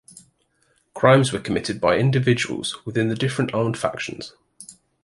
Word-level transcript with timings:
Crimes 0.95 1.31
were 1.31 1.37
committed 1.39 1.79
by 1.79 1.95
individuals 1.97 2.83
within 2.87 3.09
the 3.09 3.15
different 3.15 3.53
armed 3.53 3.77
factions. 3.77 4.33